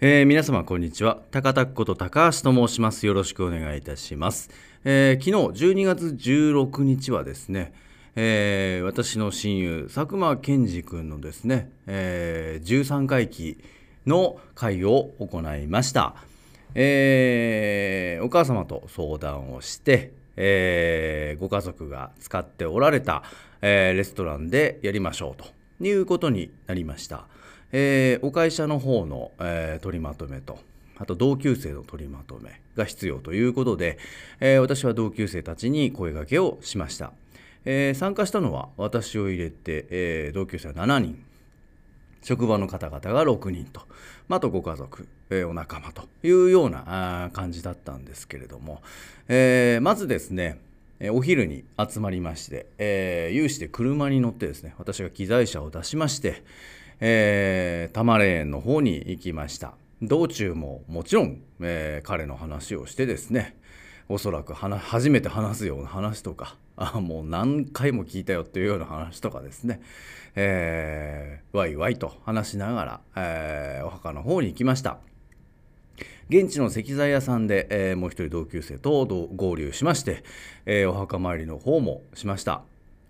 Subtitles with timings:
[0.00, 1.18] えー、皆様こんにちは。
[1.32, 3.04] 高田こと高橋と申します。
[3.04, 4.48] よろしくお願いいたします、
[4.84, 7.72] えー、昨日12月16日はですね、
[8.14, 13.58] えー、私の親友佐久間健二君のですね、え13回忌
[14.06, 16.14] の会を行いました、
[16.76, 23.24] えお母様と相談をして、えご家族が使っておられた、
[23.62, 25.48] えレストランでやりましょうと
[25.84, 27.26] いうことになりました。
[27.72, 30.58] えー、お会社の方の、えー、取りまとめと、
[30.98, 33.98] あと同級生の取りまとめが必要ということで、
[34.40, 37.12] えー、私は同級生たちに声掛けをしました。
[37.64, 41.24] えー、参加したのは私を入れて、えー、同級生は7人、
[42.22, 43.82] 職場の方々が6人と、
[44.28, 48.82] あとご家族、えー、お仲間というような感じだったんですけれども、
[49.28, 50.58] えー、まずですね、
[51.10, 56.42] お昼に集まりまして、えー、有志で車に乗ってですね、私が機材車を出しまして、
[57.00, 59.74] えー、多摩レーンの方に行きました。
[60.02, 63.56] 道中ももちろん、えー、彼の話をしてですね
[64.08, 69.80] おそらく初めて話すような話とかあもう何回も聞いたよっていうような話とかですね、
[70.36, 74.98] えー、ワイワイと話しながら、えー、お墓の方に行きました。
[76.28, 80.22] 現地の石材屋さんで、えー、もう一人同級生と合流しまして、
[80.66, 82.62] えー、お墓参りの方もしました。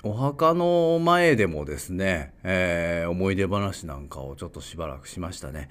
[0.04, 5.68] お墓の前でもですね、えー、思い出話なんかをちょっとしばらくしましたね、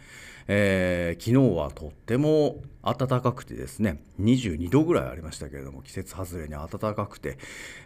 [0.50, 7.38] えー、昨日はとっても暖かくてですね22度ぐらいありましたけれども季節外れに暖かくて、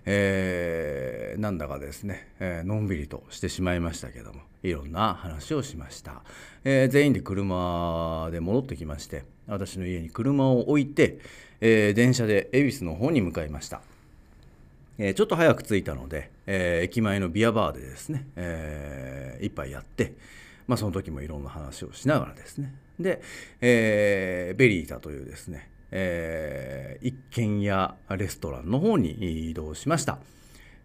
[0.06, 6.24] えー、なんだかですね、えのんびりとしてしまいましたけれどもいろんな話をしました、
[6.64, 11.20] え全員で車で戻ってきまして私の家に車を置いて、
[11.62, 13.82] え電車で恵比寿の方に向かいました。
[15.04, 20.14] えちょっと早く着いたので、え、駅前のビアバーでですね、えー、一杯やって、
[20.68, 23.20] まあ、その時もいろんな話をしながらですねで、
[23.62, 30.20] えー、ベリータというですね、えー、一軒家レストランの方に移動しました。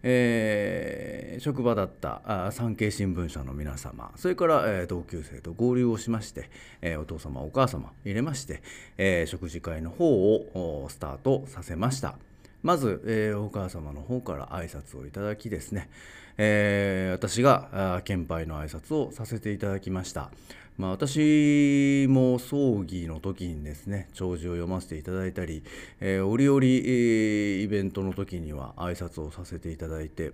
[0.03, 6.51] えー、職場だった産経新聞社の皆様それから、えー、同級生と合流をしまして、
[6.81, 8.61] えー、お父様お母様入れまして、
[8.97, 12.15] え食事会の方をスタートさせました。
[12.63, 15.89] まず、えー、お母様の方から挨拶をいただきですね、
[16.37, 20.31] えー、私が献杯の挨拶をさせていただきました。
[20.77, 25.63] まあ、私も葬儀の時にですね弔辞を読ませていただいたり、
[25.99, 30.33] えー、折々、えー、イベントの時には挨拶をさせていただいて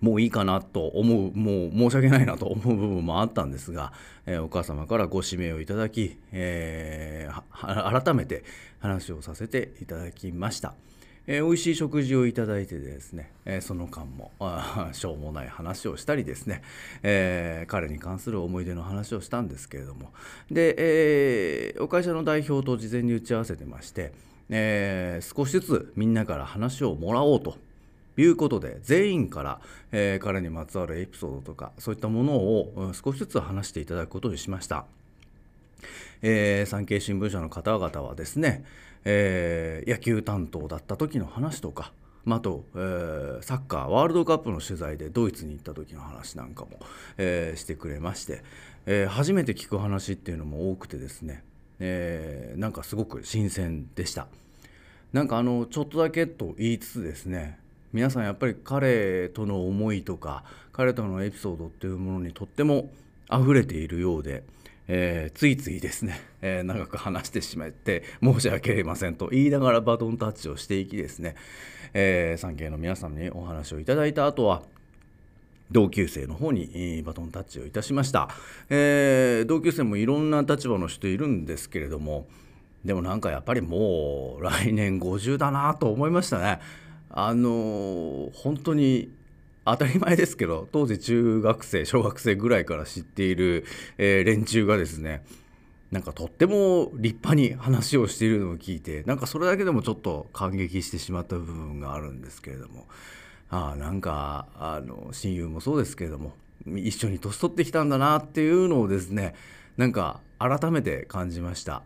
[0.00, 3.92] もういいかなと思うもう申し訳ないなと思う部分もあったんですが、
[4.26, 8.44] えー、お母様からご指名をいただき、えー、改めて
[8.80, 10.74] 話をさせていただきました。
[11.26, 14.32] えー、美味しい食事をいただいてですね、えー、その間も
[14.92, 16.62] しょうもない話をしたりですね、
[17.02, 20.12] えー、彼に関する思い出の話をしたんですけれども
[20.50, 24.12] で、えー、お会社の代表と事前に打ち合わせてまして、
[24.48, 27.58] えー、少しずつみんなから話をもらおうと
[28.16, 29.60] いうことで全員から、
[29.92, 34.86] えー、彼にまつわるエピソードとかそういったものを少しずつ話していただくことにしました。
[36.22, 38.64] えー、産経新聞社の方々はですね、
[39.04, 41.92] えー、野球担当だった時の話とか、
[42.26, 46.78] あ、あと、えー、サッカーワールドカップの取材でドイツに行った時の話なんかも、
[47.16, 48.42] えー、してくれまして、
[48.86, 51.42] えー、初めて聞く話っていうのも多くてですね、
[51.78, 54.26] えー、なんかすごく新鮮でした。
[55.12, 57.58] なんかあのちょっとだけと言いつつですね
[57.92, 62.90] 皆さんやっぱり彼との思いとか彼とのエピソードっていうものにとっても
[63.32, 64.42] 溢れているようで。
[64.92, 71.36] えー、ついついですね、えー、長く話してしまって申し訳ありませんと言いながらバトンタッチをしていきですね、
[71.94, 74.62] えー、産経の皆様にお話をいただいた後は
[75.70, 78.30] 同級生の方にバトンタッチをいたしました、
[78.68, 82.26] えー、同級生もいろんな立場の人いるんですけれども
[82.84, 86.58] でもなんかやっぱりもう来年50だなと思いましたね
[87.10, 89.10] あの本当に
[89.64, 93.64] 当たり前ですけど 当時中学生小学生ぐらいから知っている、
[93.98, 95.24] えー、連中がですね
[95.90, 102.86] なんかとっても立派に話をしているのを聞いてなんかそれだけでもちょっと感激してしまった部分があるんですけれども
[103.50, 106.36] あなんかあの親友もそうですけれども
[106.66, 109.34] 一緒に年取ってきたんだなっていうのをですね
[109.76, 111.82] なんか改めて感じました。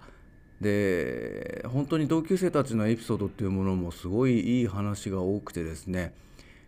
[0.61, 6.13] で本当に同級生たちのエピソードっていうものもすごいいい話が多くてですね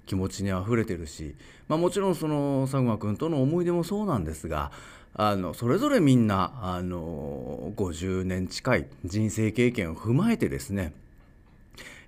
[0.07, 1.35] 気持ちにあふれてるし、
[1.69, 4.71] まあ、もちろんその佐久間君との思い出もそうなんですが
[5.15, 10.93] あのそれぞれみんなあの50年近い人生経験を踏まえてですね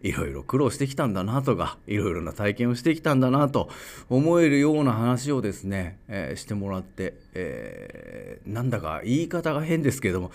[0.02, 3.68] いろいろ苦労してきたんだなとかいろいろな体験をしてきたんだなと
[4.08, 10.30] 思えるような話をですね、えー、してもらって、えー、なんだか言い方が変ですけども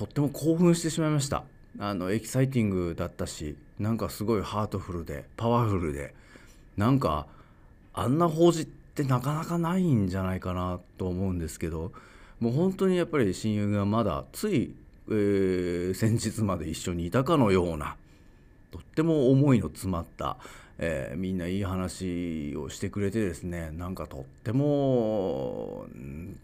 [0.00, 1.44] とっても興奮してしまいました。
[1.78, 6.14] あのエキサイティングだったしなんかすごいハートフルでパワフルで
[6.78, 7.26] なんか
[7.92, 11.92] あんな法事ってなかなかないんじゃないかなと思うんですけど
[12.40, 14.74] もう本当にやっぱり親友がまだつい、
[15.08, 17.94] えー、先日まで一緒にいたかのような
[18.72, 20.38] とっても思いの詰まった、
[20.82, 25.84] えー、みんないい話をしてくれてですねなんかとっても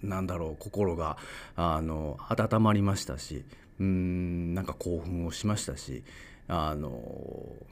[0.02, 1.16] なんだろう心が
[1.56, 3.44] あの温まりましたし
[3.80, 6.04] うんなんか興奮をしましたし
[6.48, 7.00] あの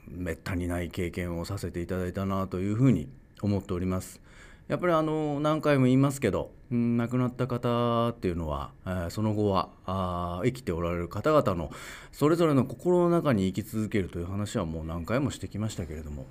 [0.07, 3.07] めったにない経験をさせていただいたなというふうに
[3.43, 4.19] 思っております。
[4.67, 11.71] やっぱりあの何回も言いますけど、うん、亡くなった方っていうのは、えー、その後はあ生きておられる方々の
[12.11, 16.25] それぞれの心の中に生き続けるという話はもう何回もしてきましたけれども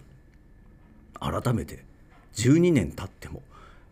[1.20, 1.84] 改めて
[2.34, 3.42] 12年経っても、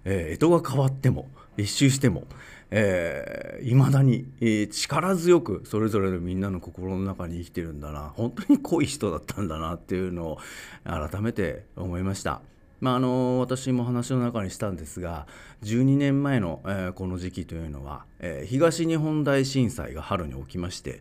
[0.04, 2.28] えー、干支が変わっても一周してもいま、
[2.70, 10.38] えー、だに、えー、力強くそれぞれのみんなの心の中に生きてるんだな本当に濃い人だったんだなっていうのを
[10.84, 12.40] 改めて思いました。
[12.80, 15.28] まあ、あの私も話の中にしたんですが
[15.62, 21.00] 12年前の、えー、この時期というのは、えー、東日本大震災が春に起きまして、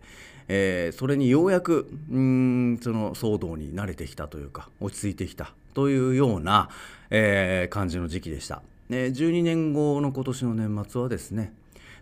[0.53, 6.69] えー、それにようやくうんその騒動に慣れてきたというか落ち着いてきたというような、
[7.09, 8.61] え感じの時期でした。
[8.89, 11.53] 12年後の今年の年末はですね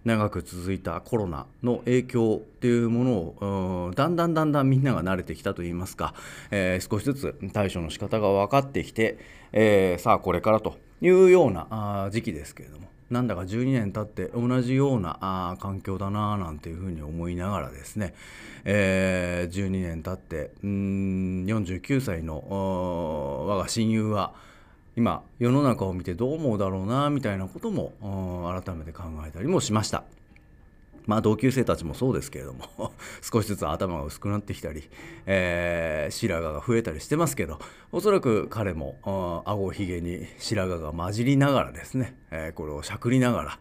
[0.05, 6.15] 長く続いたコロナの影響っていうものをだんだんだんだんみんなが慣れてきたといいますか、
[6.49, 9.19] えー、少しずつ対処の仕方が分かってきて、
[9.51, 18.13] えー、さあこれからというような時期ですけれどもなんだか12年経って同じようなあ環境だななんていうふうに思いながらですね、
[18.65, 24.33] えー、12年経ってうん49歳の我が親友は
[24.95, 27.93] 今世の中を見てどう思うだろうなみたいなことも
[28.63, 30.03] 改めて考えたりもしました。
[31.09, 34.87] まあ同級生たちもそうですけれども 少しずつ頭が薄くなってきたり、
[35.25, 37.57] えー、白髪が増えたりしてますけど
[37.91, 38.99] おそらく彼も
[39.45, 43.59] あ顎ひげに白髪が混じりながらですね、えー、これをしゃくりながら、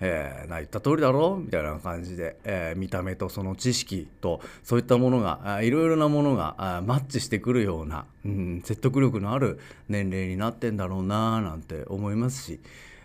[0.00, 9.58] えー、な言った通りだろうみたいな感じで、えー、見た目とその知識とそういったものがいろいろなものがマッチしてくるような、うん、説得力のある
[9.88, 12.60] 年齢になってんだろうななんて思いますし、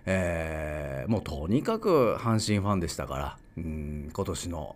[0.06, 4.76] えー、もうとにかく阪神ファンでしたから、うん、今年の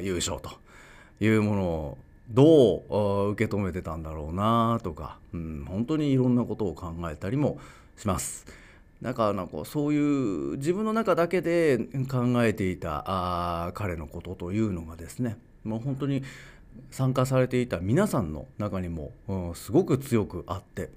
[0.00, 0.50] 優勝と
[1.20, 1.98] いうものを
[2.30, 7.58] どう受け止めてたんだろうなとか、うん、本当にいろんなことを考えたりも
[7.96, 8.46] します。
[9.00, 11.78] なんかなんかそういう自分の中だけで
[12.10, 16.24] 考えていたあ彼のことというのがですねもう本当に
[16.90, 20.90] 参加されていた皆さんの中にも、うん、すごく強くあって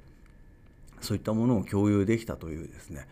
[1.00, 3.08] そういったものを共有できたというですね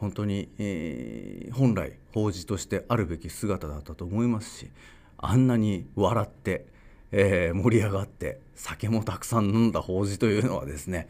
[0.00, 4.70] 本当に、えー、本来法事としてあるべき姿だったと思いますし
[5.18, 6.64] あんなに笑って、
[7.12, 11.08] えー、盛り上がって酒もたくさん飲んだ法事というのはですね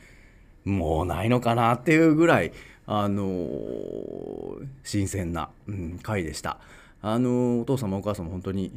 [0.65, 2.53] もうないのかなっていうぐらい
[2.87, 6.59] あのー、新鮮な、うん、回でした。
[7.03, 8.71] あのお父様お母様本当に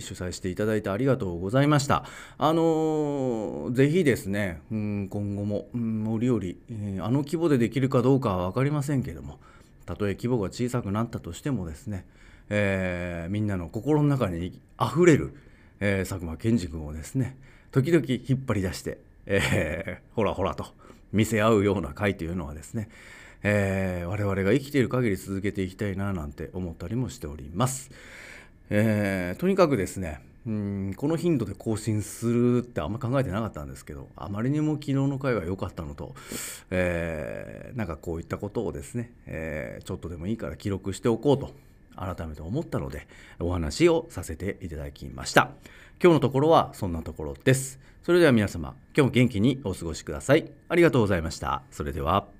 [0.00, 2.04] 主催していただいてありがとうございました。
[2.38, 9.40] あのぜひですね、うん、今後も、うん、折々、えー、あの規模でできるかどうかは分かりませんけども
[9.84, 12.06] たとえ規模が小さくなったとしてもですね、
[12.50, 15.34] えー、みんなの心の中にあふれる、
[15.80, 17.36] えー、佐久間健二君をですね
[17.70, 20.66] 時々引っ張り出して、えー、ほらほらと
[21.12, 22.88] 見せ合うような回というのはですね
[23.46, 27.90] えー、我々が生きている限り続けていきたいななんて思ったりもしております。
[28.70, 36.14] えー、とにかくですねうんこの頻度で更新するってあんま考えてなかったんですけどあまりにも昨日の回は良かったのと、
[36.70, 41.52] えー、なんかこういったことをですね、えー、ちょっとでもいいから記録しておこうと
[41.96, 43.06] 改めて思ったので
[43.38, 45.50] お話をさせていただきました。
[46.02, 47.78] 今日のところはそんなところです。
[48.02, 50.50] それでは皆様今日も元気にお過ごしください。
[50.68, 51.62] ありがとうございました。
[51.70, 52.33] それでは。